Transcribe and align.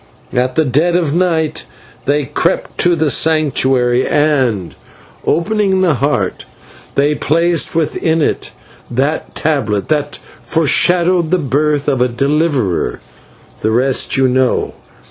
At 0.33 0.55
the 0.55 0.65
dead 0.65 0.95
of 0.95 1.13
night 1.13 1.65
they 2.05 2.25
crept 2.25 2.79
to 2.79 2.95
the 2.95 3.11
Sanctuary, 3.11 4.07
and, 4.07 4.73
opening 5.27 5.81
the 5.81 5.93
Heart, 5.93 6.45
they 6.95 7.13
placed 7.13 7.75
within 7.75 8.19
it 8.19 8.49
that 8.89 9.35
tablet 9.35 9.91
which 9.91 9.91
you 9.91 9.97
have 9.97 10.13
seen, 10.15 10.19
the 10.19 10.19
tablet 10.19 10.19
that 10.19 10.19
foreshadowed 10.41 11.29
the 11.29 11.37
birth 11.37 11.87
of 11.87 12.01
a 12.01 12.07
Deliverer. 12.07 12.99
The 13.59 13.69
rest 13.69 14.17
you 14.17 14.27
know." 14.27 14.73